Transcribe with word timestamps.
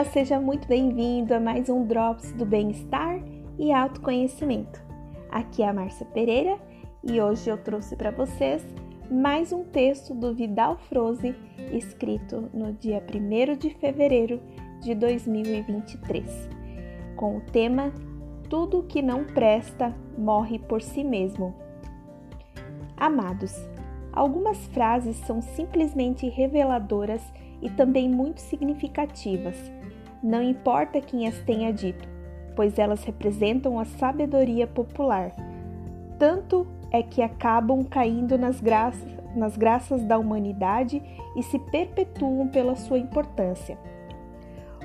Olá, 0.00 0.10
seja 0.12 0.40
muito 0.40 0.66
bem-vindo 0.66 1.34
a 1.34 1.38
mais 1.38 1.68
um 1.68 1.84
Drops 1.84 2.32
do 2.32 2.46
Bem-Estar 2.46 3.22
e 3.58 3.70
Autoconhecimento. 3.70 4.82
Aqui 5.30 5.62
é 5.62 5.68
a 5.68 5.74
Márcia 5.74 6.06
Pereira 6.06 6.58
e 7.04 7.20
hoje 7.20 7.50
eu 7.50 7.58
trouxe 7.58 7.94
para 7.94 8.10
vocês 8.10 8.64
mais 9.10 9.52
um 9.52 9.62
texto 9.62 10.14
do 10.14 10.34
Vidal 10.34 10.78
Froze, 10.88 11.34
escrito 11.70 12.48
no 12.54 12.72
dia 12.72 13.04
1 13.06 13.58
de 13.58 13.74
fevereiro 13.74 14.40
de 14.80 14.94
2023, 14.94 16.48
com 17.14 17.36
o 17.36 17.42
tema 17.42 17.92
Tudo 18.48 18.84
que 18.84 19.02
não 19.02 19.24
presta 19.24 19.94
morre 20.16 20.58
por 20.58 20.80
si 20.80 21.04
mesmo. 21.04 21.54
Amados, 22.96 23.54
algumas 24.14 24.66
frases 24.68 25.16
são 25.26 25.42
simplesmente 25.42 26.26
reveladoras 26.26 27.22
e 27.60 27.68
também 27.68 28.08
muito 28.08 28.40
significativas. 28.40 29.79
Não 30.22 30.42
importa 30.42 31.00
quem 31.00 31.26
as 31.26 31.38
tenha 31.38 31.72
dito, 31.72 32.08
pois 32.54 32.78
elas 32.78 33.02
representam 33.04 33.78
a 33.78 33.84
sabedoria 33.84 34.66
popular. 34.66 35.32
Tanto 36.18 36.66
é 36.90 37.02
que 37.02 37.22
acabam 37.22 37.82
caindo 37.84 38.36
nas 38.36 38.60
graças, 38.60 39.08
nas 39.34 39.56
graças 39.56 40.02
da 40.04 40.18
humanidade 40.18 41.02
e 41.36 41.42
se 41.42 41.58
perpetuam 41.58 42.48
pela 42.48 42.76
sua 42.76 42.98
importância. 42.98 43.78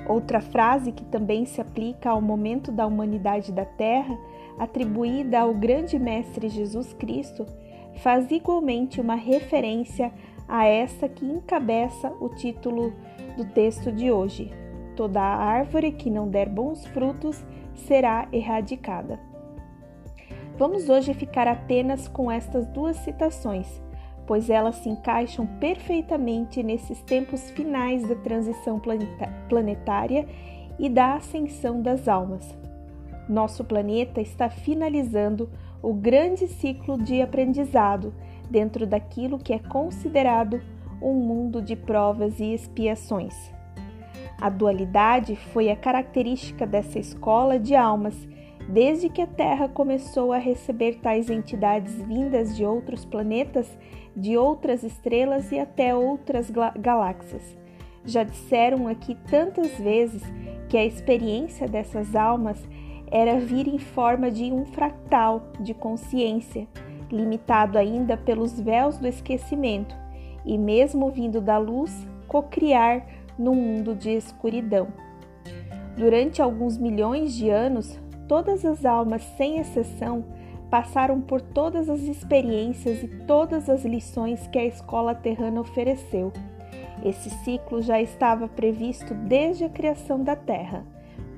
Outra 0.08 0.40
frase 0.40 0.92
que 0.92 1.04
também 1.04 1.44
se 1.44 1.60
aplica 1.60 2.10
ao 2.10 2.22
momento 2.22 2.70
da 2.70 2.86
humanidade 2.86 3.52
da 3.52 3.64
Terra, 3.64 4.16
atribuída 4.58 5.40
ao 5.40 5.52
grande 5.52 5.98
Mestre 5.98 6.48
Jesus 6.48 6.92
Cristo, 6.94 7.44
faz 7.96 8.30
igualmente 8.30 9.00
uma 9.00 9.16
referência 9.16 10.12
a 10.48 10.64
essa 10.64 11.08
que 11.08 11.26
encabeça 11.26 12.10
o 12.20 12.28
título 12.28 12.92
do 13.36 13.44
texto 13.44 13.90
de 13.90 14.10
hoje: 14.10 14.50
Toda 14.96 15.20
árvore 15.20 15.92
que 15.92 16.08
não 16.08 16.26
der 16.26 16.48
bons 16.48 16.86
frutos 16.86 17.44
será 17.74 18.26
erradicada. 18.32 19.20
Vamos 20.56 20.88
hoje 20.88 21.12
ficar 21.12 21.46
apenas 21.46 22.08
com 22.08 22.30
estas 22.30 22.66
duas 22.68 22.96
citações, 22.96 23.68
pois 24.26 24.48
elas 24.48 24.76
se 24.76 24.88
encaixam 24.88 25.46
perfeitamente 25.60 26.62
nesses 26.62 27.02
tempos 27.02 27.50
finais 27.50 28.08
da 28.08 28.14
transição 28.16 28.80
planetária 29.50 30.26
e 30.78 30.88
da 30.88 31.14
ascensão 31.16 31.82
das 31.82 32.08
almas. 32.08 32.56
Nosso 33.28 33.64
planeta 33.64 34.20
está 34.22 34.48
finalizando 34.48 35.50
o 35.82 35.92
grande 35.92 36.48
ciclo 36.48 36.96
de 36.96 37.20
aprendizado 37.20 38.14
dentro 38.50 38.86
daquilo 38.86 39.38
que 39.38 39.52
é 39.52 39.58
considerado 39.58 40.58
um 41.02 41.12
mundo 41.12 41.60
de 41.60 41.76
provas 41.76 42.40
e 42.40 42.54
expiações. 42.54 43.55
A 44.40 44.48
dualidade 44.48 45.36
foi 45.36 45.70
a 45.70 45.76
característica 45.76 46.66
dessa 46.66 46.98
escola 46.98 47.58
de 47.58 47.74
almas 47.74 48.14
desde 48.68 49.08
que 49.08 49.22
a 49.22 49.26
Terra 49.26 49.68
começou 49.68 50.32
a 50.32 50.38
receber 50.38 50.96
tais 50.96 51.30
entidades 51.30 51.94
vindas 52.02 52.56
de 52.56 52.64
outros 52.64 53.04
planetas, 53.04 53.68
de 54.16 54.36
outras 54.36 54.82
estrelas 54.82 55.52
e 55.52 55.58
até 55.58 55.94
outras 55.94 56.50
galáxias. 56.78 57.56
Já 58.04 58.24
disseram 58.24 58.88
aqui 58.88 59.14
tantas 59.28 59.78
vezes 59.78 60.22
que 60.68 60.76
a 60.76 60.84
experiência 60.84 61.68
dessas 61.68 62.16
almas 62.16 62.60
era 63.08 63.38
vir 63.38 63.68
em 63.68 63.78
forma 63.78 64.30
de 64.30 64.52
um 64.52 64.64
fractal 64.64 65.52
de 65.60 65.72
consciência 65.72 66.66
limitado 67.10 67.78
ainda 67.78 68.16
pelos 68.16 68.58
véus 68.58 68.98
do 68.98 69.06
esquecimento, 69.06 69.94
e 70.44 70.56
mesmo 70.58 71.10
vindo 71.10 71.40
da 71.40 71.58
luz, 71.58 72.06
cocriar 72.26 73.06
num 73.38 73.54
mundo 73.54 73.94
de 73.94 74.10
escuridão. 74.10 74.88
Durante 75.96 76.42
alguns 76.42 76.76
milhões 76.76 77.34
de 77.34 77.48
anos, 77.48 77.98
todas 78.28 78.64
as 78.64 78.84
almas, 78.84 79.22
sem 79.36 79.58
exceção, 79.58 80.24
passaram 80.70 81.20
por 81.20 81.40
todas 81.40 81.88
as 81.88 82.02
experiências 82.02 83.02
e 83.02 83.08
todas 83.26 83.70
as 83.70 83.84
lições 83.84 84.46
que 84.48 84.58
a 84.58 84.64
escola 84.64 85.14
terrana 85.14 85.60
ofereceu. 85.60 86.32
Esse 87.04 87.30
ciclo 87.30 87.82
já 87.82 88.00
estava 88.00 88.48
previsto 88.48 89.14
desde 89.14 89.64
a 89.64 89.68
criação 89.68 90.22
da 90.22 90.34
Terra. 90.34 90.84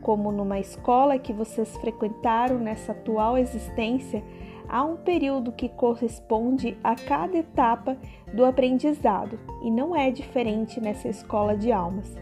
Como 0.01 0.33
numa 0.33 0.59
escola 0.59 1.19
que 1.19 1.33
vocês 1.33 1.77
frequentaram 1.77 2.59
nessa 2.59 2.93
atual 2.93 3.37
existência, 3.37 4.23
há 4.69 4.85
um 4.85 4.97
período 4.97 5.53
que 5.53 5.69
corresponde 5.69 6.77
a 6.85 6.95
cada 6.95 7.39
etapa 7.39 7.97
do 8.33 8.45
aprendizado 8.45 9.39
e 9.63 9.71
não 9.71 9.97
é 9.97 10.11
diferente 10.11 10.81
nessa 10.81 11.09
escola 11.09 11.57
de 11.57 11.73
almas. 11.73 12.15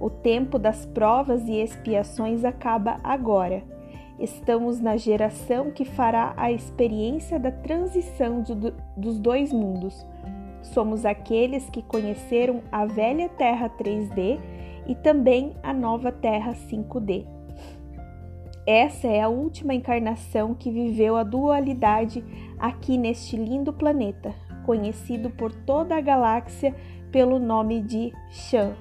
O 0.00 0.08
tempo 0.08 0.58
das 0.58 0.86
provas 0.86 1.48
e 1.48 1.56
expiações 1.56 2.44
acaba 2.44 3.00
agora. 3.02 3.62
Estamos 4.18 4.80
na 4.80 4.96
geração 4.96 5.70
que 5.70 5.84
fará 5.84 6.34
a 6.36 6.52
experiência 6.52 7.38
da 7.38 7.50
transição 7.50 8.42
do, 8.42 8.74
dos 8.96 9.18
dois 9.18 9.52
mundos. 9.52 10.06
Somos 10.62 11.04
aqueles 11.04 11.70
que 11.70 11.82
conheceram 11.82 12.62
a 12.70 12.84
velha 12.84 13.28
Terra 13.28 13.70
3D 13.70 14.38
e 14.86 14.94
também 14.94 15.54
a 15.62 15.72
nova 15.72 16.10
Terra 16.10 16.52
5D. 16.52 17.37
Essa 18.68 19.08
é 19.08 19.22
a 19.22 19.30
última 19.30 19.72
encarnação 19.72 20.52
que 20.52 20.70
viveu 20.70 21.16
a 21.16 21.22
dualidade 21.22 22.22
aqui 22.58 22.98
neste 22.98 23.34
lindo 23.34 23.72
planeta, 23.72 24.34
conhecido 24.66 25.30
por 25.30 25.50
toda 25.50 25.96
a 25.96 26.02
galáxia 26.02 26.74
pelo 27.10 27.38
nome 27.38 27.80
de 27.80 28.12
Shan. 28.28 28.74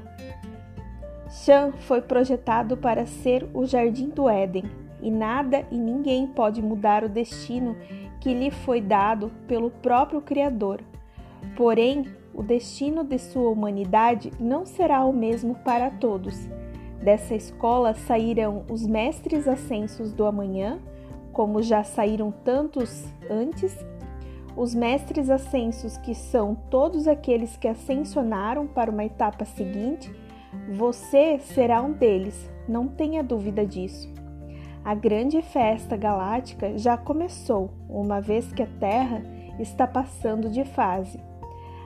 Shan 1.29 1.71
foi 1.79 2.01
projetado 2.01 2.75
para 2.75 3.05
ser 3.05 3.49
o 3.53 3.65
jardim 3.65 4.09
do 4.09 4.27
Éden, 4.27 4.65
e 5.01 5.09
nada 5.09 5.65
e 5.71 5.77
ninguém 5.77 6.27
pode 6.27 6.61
mudar 6.61 7.05
o 7.05 7.09
destino 7.09 7.73
que 8.19 8.33
lhe 8.33 8.51
foi 8.51 8.81
dado 8.81 9.31
pelo 9.47 9.69
próprio 9.69 10.19
Criador. 10.19 10.81
Porém, 11.55 12.03
o 12.33 12.43
destino 12.43 13.05
de 13.05 13.17
sua 13.17 13.49
humanidade 13.49 14.33
não 14.37 14.65
será 14.65 15.05
o 15.05 15.13
mesmo 15.13 15.55
para 15.63 15.89
todos 15.89 16.45
Dessa 17.07 17.35
escola 17.35 17.93
sairão 17.93 18.65
os 18.69 18.85
mestres 18.85 19.47
ascensos 19.47 20.11
do 20.11 20.25
amanhã, 20.25 20.77
como 21.31 21.61
já 21.61 21.81
saíram 21.81 22.33
tantos 22.43 23.05
antes, 23.29 23.73
os 24.57 24.75
mestres 24.75 25.29
ascensos, 25.29 25.95
que 25.99 26.13
são 26.13 26.53
todos 26.69 27.07
aqueles 27.07 27.55
que 27.55 27.65
ascensionaram 27.65 28.67
para 28.67 28.91
uma 28.91 29.05
etapa 29.05 29.45
seguinte, 29.45 30.13
você 30.75 31.39
será 31.39 31.81
um 31.81 31.93
deles, 31.93 32.51
não 32.67 32.89
tenha 32.89 33.23
dúvida 33.23 33.65
disso. 33.65 34.13
A 34.83 34.93
grande 34.93 35.41
festa 35.41 35.95
galáctica 35.95 36.77
já 36.77 36.97
começou, 36.97 37.69
uma 37.87 38.19
vez 38.19 38.51
que 38.51 38.63
a 38.63 38.67
Terra 38.81 39.23
está 39.57 39.87
passando 39.87 40.49
de 40.49 40.65
fase. 40.65 41.17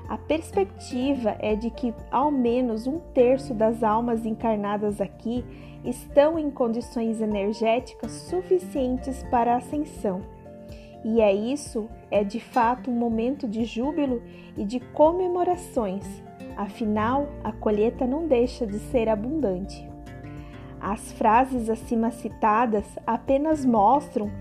A 0.08 0.18
perspectiva 0.18 1.36
é 1.40 1.56
de 1.56 1.70
que 1.70 1.94
ao 2.12 2.30
menos 2.32 2.86
um 2.88 3.00
terço 3.14 3.54
das 3.54 3.82
almas 3.82 4.26
encarnadas 4.26 5.00
aqui 5.00 5.46
estão 5.84 6.38
em 6.38 6.52
condições 6.52 7.22
energéticas 7.22 8.12
suficientes 8.12 9.24
para 9.32 9.54
a 9.54 9.58
ascensão. 9.58 10.22
E 11.04 11.20
é 11.22 11.34
isso, 11.34 11.90
é 12.12 12.24
de 12.24 12.40
fato 12.40 12.92
um 12.92 12.94
momento 12.94 13.48
de 13.48 13.66
júbilo 13.66 14.22
e 14.56 14.64
de 14.64 14.80
comemorações, 14.80 16.06
afinal, 16.56 17.28
a 17.44 17.52
colheita 17.52 18.06
não 18.06 18.28
deixa 18.28 18.68
de 18.68 18.78
ser 18.78 19.10
abundante. 19.10 19.90
As 20.80 21.12
frases 21.14 21.70
acima 21.70 22.12
citadas 22.12 22.86
apenas 23.06 23.66
mostram, 23.66 24.32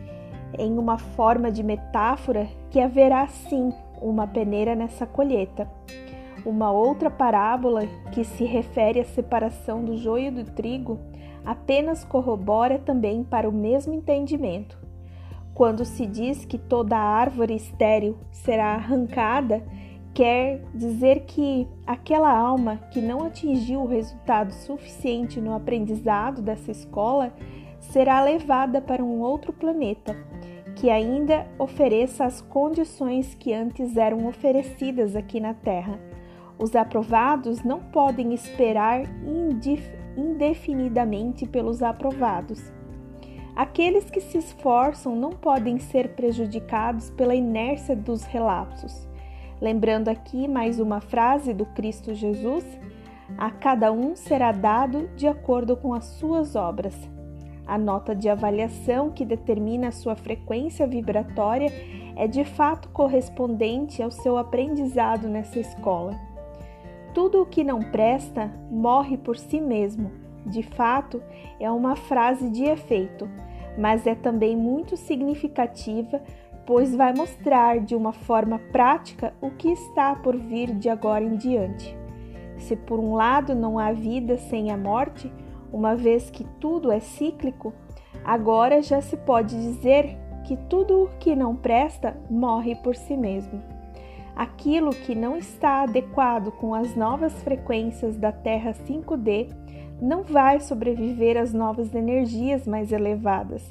em 0.58 0.78
uma 0.78 0.98
forma 0.98 1.50
de 1.50 1.62
metáfora, 1.62 2.48
que 2.70 2.80
haverá 2.80 3.26
sim 3.28 3.72
uma 4.00 4.26
peneira 4.26 4.74
nessa 4.74 5.06
colheita. 5.06 5.70
Uma 6.44 6.72
outra 6.72 7.10
parábola, 7.10 7.82
que 8.12 8.24
se 8.24 8.44
refere 8.44 9.00
à 9.00 9.04
separação 9.04 9.84
do 9.84 9.96
joio 9.96 10.32
do 10.32 10.44
trigo, 10.44 10.98
apenas 11.44 12.04
corrobora 12.04 12.78
também 12.78 13.22
para 13.22 13.48
o 13.48 13.52
mesmo 13.52 13.92
entendimento. 13.92 14.78
Quando 15.54 15.84
se 15.84 16.06
diz 16.06 16.44
que 16.44 16.56
toda 16.56 16.96
árvore 16.96 17.54
estéril 17.54 18.16
será 18.30 18.74
arrancada, 18.74 19.62
quer 20.14 20.62
dizer 20.74 21.24
que 21.26 21.68
aquela 21.86 22.32
alma 22.32 22.78
que 22.90 23.00
não 23.00 23.24
atingiu 23.24 23.82
o 23.82 23.86
resultado 23.86 24.52
suficiente 24.52 25.40
no 25.40 25.54
aprendizado 25.54 26.40
dessa 26.40 26.70
escola 26.70 27.32
será 27.78 28.22
levada 28.22 28.80
para 28.80 29.04
um 29.04 29.20
outro 29.20 29.52
planeta 29.52 30.16
que 30.80 30.88
ainda 30.88 31.46
ofereça 31.58 32.24
as 32.24 32.40
condições 32.40 33.34
que 33.34 33.52
antes 33.52 33.98
eram 33.98 34.26
oferecidas 34.26 35.14
aqui 35.14 35.38
na 35.38 35.52
Terra. 35.52 36.00
Os 36.58 36.74
aprovados 36.74 37.62
não 37.62 37.80
podem 37.80 38.32
esperar 38.32 39.02
indefinidamente 40.16 41.46
pelos 41.46 41.82
aprovados. 41.82 42.72
Aqueles 43.54 44.08
que 44.08 44.22
se 44.22 44.38
esforçam 44.38 45.14
não 45.14 45.32
podem 45.32 45.78
ser 45.78 46.14
prejudicados 46.14 47.10
pela 47.10 47.34
inércia 47.34 47.94
dos 47.94 48.24
relapsos. 48.24 49.06
Lembrando 49.60 50.08
aqui 50.08 50.48
mais 50.48 50.80
uma 50.80 51.02
frase 51.02 51.52
do 51.52 51.66
Cristo 51.66 52.14
Jesus: 52.14 52.64
A 53.36 53.50
cada 53.50 53.92
um 53.92 54.16
será 54.16 54.50
dado 54.50 55.10
de 55.14 55.28
acordo 55.28 55.76
com 55.76 55.92
as 55.92 56.06
suas 56.06 56.56
obras. 56.56 57.19
A 57.70 57.78
nota 57.78 58.16
de 58.16 58.28
avaliação 58.28 59.10
que 59.12 59.24
determina 59.24 59.86
a 59.86 59.92
sua 59.92 60.16
frequência 60.16 60.88
vibratória 60.88 61.72
é 62.16 62.26
de 62.26 62.44
fato 62.44 62.88
correspondente 62.88 64.02
ao 64.02 64.10
seu 64.10 64.36
aprendizado 64.36 65.28
nessa 65.28 65.60
escola. 65.60 66.18
Tudo 67.14 67.40
o 67.40 67.46
que 67.46 67.62
não 67.62 67.78
presta 67.78 68.50
morre 68.68 69.16
por 69.16 69.36
si 69.36 69.60
mesmo. 69.60 70.10
De 70.44 70.64
fato, 70.64 71.22
é 71.60 71.70
uma 71.70 71.94
frase 71.94 72.50
de 72.50 72.64
efeito, 72.64 73.28
mas 73.78 74.04
é 74.04 74.16
também 74.16 74.56
muito 74.56 74.96
significativa, 74.96 76.20
pois 76.66 76.92
vai 76.92 77.14
mostrar 77.14 77.78
de 77.78 77.94
uma 77.94 78.12
forma 78.12 78.58
prática 78.72 79.32
o 79.40 79.48
que 79.48 79.68
está 79.68 80.16
por 80.16 80.36
vir 80.36 80.74
de 80.74 80.88
agora 80.88 81.22
em 81.22 81.36
diante. 81.36 81.96
Se 82.58 82.74
por 82.74 82.98
um 82.98 83.14
lado 83.14 83.54
não 83.54 83.78
há 83.78 83.92
vida 83.92 84.36
sem 84.38 84.72
a 84.72 84.76
morte, 84.76 85.32
uma 85.72 85.94
vez 85.94 86.30
que 86.30 86.44
tudo 86.60 86.90
é 86.90 87.00
cíclico, 87.00 87.72
agora 88.24 88.82
já 88.82 89.00
se 89.00 89.16
pode 89.16 89.56
dizer 89.56 90.16
que 90.44 90.56
tudo 90.56 91.04
o 91.04 91.08
que 91.18 91.34
não 91.36 91.54
presta 91.54 92.16
morre 92.28 92.74
por 92.76 92.96
si 92.96 93.16
mesmo. 93.16 93.62
Aquilo 94.34 94.90
que 94.90 95.14
não 95.14 95.36
está 95.36 95.82
adequado 95.82 96.50
com 96.52 96.74
as 96.74 96.96
novas 96.96 97.32
frequências 97.42 98.16
da 98.16 98.32
Terra 98.32 98.72
5D 98.72 99.52
não 100.00 100.22
vai 100.22 100.60
sobreviver 100.60 101.36
às 101.36 101.52
novas 101.52 101.94
energias 101.94 102.66
mais 102.66 102.90
elevadas. 102.90 103.62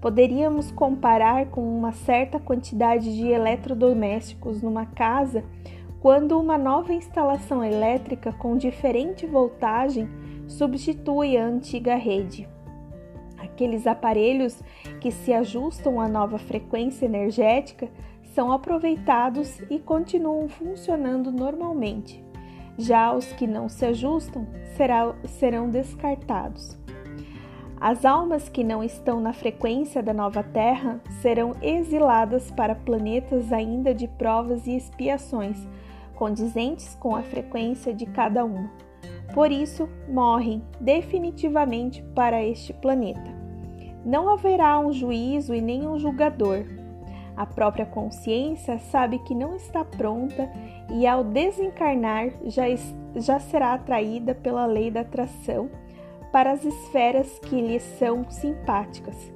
Poderíamos 0.00 0.70
comparar 0.70 1.46
com 1.46 1.62
uma 1.62 1.92
certa 1.92 2.38
quantidade 2.38 3.16
de 3.16 3.28
eletrodomésticos 3.28 4.62
numa 4.62 4.86
casa 4.86 5.42
quando 6.04 6.38
uma 6.38 6.58
nova 6.58 6.92
instalação 6.92 7.64
elétrica 7.64 8.30
com 8.30 8.58
diferente 8.58 9.24
voltagem 9.24 10.06
substitui 10.46 11.34
a 11.38 11.46
antiga 11.46 11.94
rede. 11.94 12.46
Aqueles 13.38 13.86
aparelhos 13.86 14.62
que 15.00 15.10
se 15.10 15.32
ajustam 15.32 15.98
à 15.98 16.06
nova 16.06 16.36
frequência 16.36 17.06
energética 17.06 17.88
são 18.34 18.52
aproveitados 18.52 19.58
e 19.70 19.78
continuam 19.78 20.46
funcionando 20.46 21.32
normalmente. 21.32 22.22
Já 22.76 23.14
os 23.14 23.32
que 23.32 23.46
não 23.46 23.70
se 23.70 23.86
ajustam 23.86 24.46
serão 25.24 25.70
descartados. 25.70 26.76
As 27.80 28.04
almas 28.04 28.50
que 28.50 28.62
não 28.62 28.84
estão 28.84 29.22
na 29.22 29.32
frequência 29.32 30.02
da 30.02 30.12
nova 30.12 30.42
Terra 30.42 31.00
serão 31.22 31.52
exiladas 31.62 32.50
para 32.50 32.74
planetas 32.74 33.50
ainda 33.54 33.94
de 33.94 34.06
provas 34.06 34.66
e 34.66 34.76
expiações, 34.76 35.66
condizentes 36.14 36.94
com 36.96 37.14
a 37.14 37.22
frequência 37.22 37.92
de 37.92 38.06
cada 38.06 38.44
uma. 38.44 38.70
Por 39.34 39.50
isso, 39.50 39.88
morrem 40.08 40.62
definitivamente 40.80 42.02
para 42.14 42.42
este 42.42 42.72
planeta. 42.72 43.34
Não 44.04 44.28
haverá 44.28 44.78
um 44.78 44.92
juízo 44.92 45.54
e 45.54 45.60
nem 45.60 45.86
um 45.86 45.98
julgador. 45.98 46.64
A 47.36 47.44
própria 47.44 47.84
consciência 47.84 48.78
sabe 48.78 49.18
que 49.20 49.34
não 49.34 49.56
está 49.56 49.84
pronta 49.84 50.48
e, 50.92 51.06
ao 51.06 51.24
desencarnar, 51.24 52.30
já, 52.44 52.64
já 53.16 53.40
será 53.40 53.74
atraída 53.74 54.34
pela 54.34 54.66
lei 54.66 54.90
da 54.90 55.00
atração 55.00 55.68
para 56.30 56.52
as 56.52 56.64
esferas 56.64 57.38
que 57.40 57.60
lhe 57.60 57.80
são 57.80 58.28
simpáticas. 58.30 59.32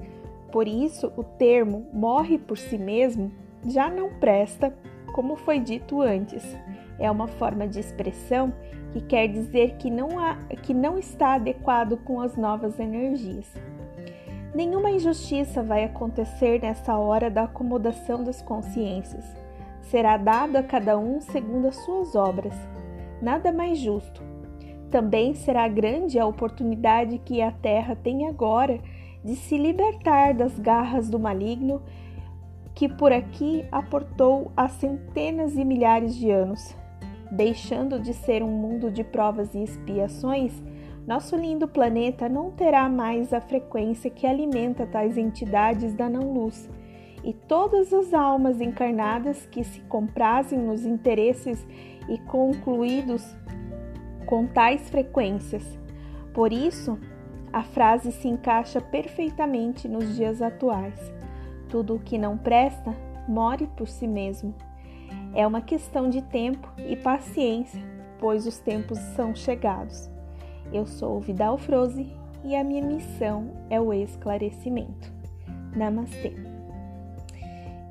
Por 0.52 0.68
isso, 0.68 1.12
o 1.16 1.24
termo 1.24 1.86
morre 1.92 2.38
por 2.38 2.56
si 2.56 2.78
mesmo 2.78 3.30
já 3.66 3.90
não 3.90 4.10
presta, 4.18 4.76
como 5.18 5.34
foi 5.34 5.58
dito 5.58 6.00
antes. 6.00 6.56
É 6.96 7.10
uma 7.10 7.26
forma 7.26 7.66
de 7.66 7.80
expressão 7.80 8.54
que 8.92 9.00
quer 9.00 9.26
dizer 9.26 9.74
que 9.74 9.90
não, 9.90 10.16
há, 10.16 10.36
que 10.62 10.72
não 10.72 10.96
está 10.96 11.34
adequado 11.34 11.96
com 12.04 12.20
as 12.20 12.36
novas 12.36 12.78
energias. 12.78 13.52
Nenhuma 14.54 14.92
injustiça 14.92 15.60
vai 15.60 15.82
acontecer 15.82 16.62
nessa 16.62 16.96
hora 16.96 17.28
da 17.28 17.42
acomodação 17.42 18.22
das 18.22 18.40
consciências. 18.40 19.24
Será 19.82 20.16
dado 20.16 20.54
a 20.54 20.62
cada 20.62 20.96
um 20.96 21.20
segundo 21.20 21.66
as 21.66 21.74
suas 21.78 22.14
obras. 22.14 22.54
Nada 23.20 23.50
mais 23.50 23.76
justo. 23.76 24.22
Também 24.88 25.34
será 25.34 25.66
grande 25.66 26.16
a 26.16 26.26
oportunidade 26.26 27.18
que 27.18 27.42
a 27.42 27.50
Terra 27.50 27.96
tem 27.96 28.28
agora 28.28 28.78
de 29.24 29.34
se 29.34 29.58
libertar 29.58 30.32
das 30.32 30.56
garras 30.60 31.10
do 31.10 31.18
maligno 31.18 31.82
que 32.78 32.88
por 32.88 33.12
aqui 33.12 33.66
aportou 33.72 34.52
há 34.56 34.68
centenas 34.68 35.56
e 35.56 35.64
milhares 35.64 36.14
de 36.14 36.30
anos. 36.30 36.76
Deixando 37.28 37.98
de 37.98 38.14
ser 38.14 38.40
um 38.40 38.52
mundo 38.52 38.88
de 38.88 39.02
provas 39.02 39.52
e 39.52 39.64
expiações, 39.64 40.52
nosso 41.04 41.34
lindo 41.34 41.66
planeta 41.66 42.28
não 42.28 42.52
terá 42.52 42.88
mais 42.88 43.32
a 43.32 43.40
frequência 43.40 44.08
que 44.08 44.28
alimenta 44.28 44.86
tais 44.86 45.18
entidades 45.18 45.92
da 45.92 46.08
não-luz, 46.08 46.70
e 47.24 47.32
todas 47.32 47.92
as 47.92 48.14
almas 48.14 48.60
encarnadas 48.60 49.44
que 49.46 49.64
se 49.64 49.80
comprazem 49.80 50.60
nos 50.60 50.86
interesses 50.86 51.66
e 52.08 52.16
concluídos 52.16 53.26
com 54.24 54.46
tais 54.46 54.88
frequências. 54.88 55.64
Por 56.32 56.52
isso, 56.52 56.96
a 57.52 57.64
frase 57.64 58.12
se 58.12 58.28
encaixa 58.28 58.80
perfeitamente 58.80 59.88
nos 59.88 60.14
dias 60.14 60.40
atuais. 60.40 61.18
Tudo 61.68 61.96
o 61.96 61.98
que 61.98 62.16
não 62.16 62.36
presta 62.36 62.94
morre 63.28 63.66
por 63.76 63.86
si 63.86 64.06
mesmo. 64.06 64.54
É 65.34 65.46
uma 65.46 65.60
questão 65.60 66.08
de 66.08 66.22
tempo 66.22 66.68
e 66.78 66.96
paciência, 66.96 67.82
pois 68.18 68.46
os 68.46 68.58
tempos 68.58 68.98
são 69.14 69.34
chegados. 69.34 70.10
Eu 70.72 70.86
sou 70.86 71.16
o 71.16 71.20
Vidal 71.20 71.58
Froze 71.58 72.10
e 72.44 72.56
a 72.56 72.64
minha 72.64 72.82
missão 72.82 73.50
é 73.68 73.80
o 73.80 73.92
esclarecimento. 73.92 75.12
Namastê! 75.76 76.32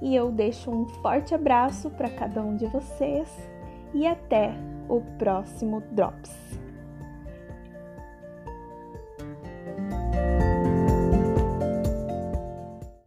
E 0.01 0.15
eu 0.15 0.31
deixo 0.31 0.69
um 0.69 0.85
forte 0.85 1.33
abraço 1.33 1.89
para 1.89 2.09
cada 2.09 2.41
um 2.41 2.55
de 2.55 2.67
vocês 2.67 3.29
e 3.93 4.05
até 4.05 4.53
o 4.87 5.01
próximo 5.17 5.81
Drops. 5.91 6.35